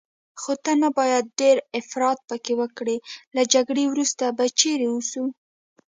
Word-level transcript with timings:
خو 0.41 0.53
ته 0.63 0.71
نه 0.81 0.89
باید 0.97 1.33
ډېر 1.39 1.57
افراط 1.79 2.19
پکې 2.29 2.53
وکړې، 2.61 2.97
له 3.35 3.41
جګړې 3.53 3.83
وروسته 3.87 4.23
به 4.37 4.45
چیرې 4.59 4.87
اوسو؟ 4.93 5.23